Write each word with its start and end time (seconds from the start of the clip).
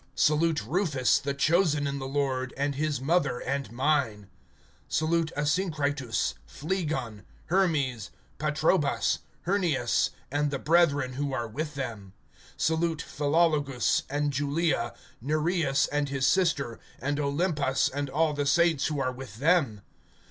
(13)Salute 0.17 0.65
Rufus, 0.67 1.19
the 1.19 1.35
chosen 1.35 1.85
in 1.85 1.99
the 1.99 2.07
Lord, 2.07 2.55
and 2.57 2.73
his 2.73 2.99
mother 2.99 3.37
and 3.37 3.71
mine. 3.71 4.29
(14)Salute 4.89 5.31
Asyncritus, 5.37 6.33
Phlegon, 6.47 7.23
Hermes, 7.51 8.09
Patrobas, 8.39 9.19
Hernias, 9.45 10.09
and 10.31 10.49
the 10.49 10.57
brethren 10.57 11.13
who 11.13 11.33
are 11.33 11.47
with 11.47 11.75
them. 11.75 12.13
(15)Salute 12.57 13.03
Philologus, 13.03 14.01
and 14.09 14.33
Julia, 14.33 14.95
Nereus 15.21 15.85
and 15.91 16.09
his 16.09 16.25
sister, 16.25 16.79
and 16.99 17.19
Olympas, 17.19 17.87
and 17.87 18.09
all 18.09 18.33
the 18.33 18.47
saints 18.47 18.87
who 18.87 18.99
are 18.99 19.11
with 19.13 19.35
them. 19.37 19.81